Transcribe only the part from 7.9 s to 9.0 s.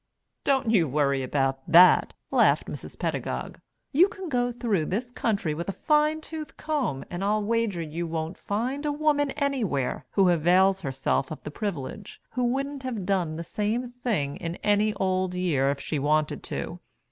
you won't find a